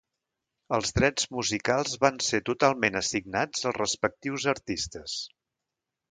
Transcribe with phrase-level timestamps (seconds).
[0.75, 5.19] Els drets musicals van ser totalment assignats als respectius artistes.